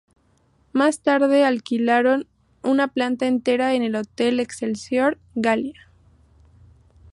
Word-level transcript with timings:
Más 0.73 1.01
tarde 1.01 1.43
alquilaron 1.45 2.25
una 2.63 2.87
planta 2.87 3.27
entera 3.27 3.75
en 3.75 3.83
el 3.83 3.95
hotel 3.95 4.39
Excelsior 4.39 5.19
Gallia. 5.35 5.91